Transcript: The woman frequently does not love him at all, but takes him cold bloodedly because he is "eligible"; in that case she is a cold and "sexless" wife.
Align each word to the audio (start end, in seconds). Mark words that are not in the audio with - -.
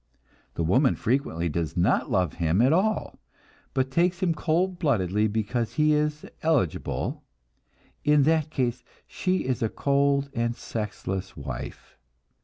The 0.55 0.63
woman 0.63 0.95
frequently 0.95 1.47
does 1.47 1.77
not 1.77 2.09
love 2.09 2.33
him 2.41 2.59
at 2.59 2.73
all, 2.73 3.19
but 3.75 3.91
takes 3.91 4.17
him 4.19 4.33
cold 4.33 4.79
bloodedly 4.79 5.27
because 5.27 5.73
he 5.73 5.93
is 5.93 6.25
"eligible"; 6.41 7.23
in 8.03 8.23
that 8.23 8.49
case 8.49 8.83
she 9.05 9.45
is 9.45 9.61
a 9.61 9.69
cold 9.69 10.31
and 10.33 10.55
"sexless" 10.55 11.37
wife. 11.37 11.99